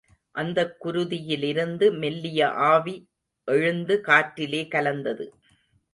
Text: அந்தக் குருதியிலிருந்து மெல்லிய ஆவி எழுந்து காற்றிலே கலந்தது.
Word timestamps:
அந்தக் 0.35 0.85
குருதியிலிருந்து 0.85 1.97
மெல்லிய 1.97 2.49
ஆவி 2.49 2.95
எழுந்து 3.47 4.01
காற்றிலே 4.01 4.67
கலந்தது. 4.67 5.25